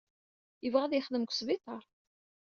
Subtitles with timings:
[0.63, 1.83] Yebɣa ad yexdem deg wesbiṭar.